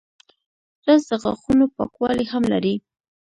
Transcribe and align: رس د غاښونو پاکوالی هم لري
رس 0.87 1.01
د 1.09 1.11
غاښونو 1.23 1.65
پاکوالی 1.75 2.25
هم 2.31 2.43
لري 2.53 2.75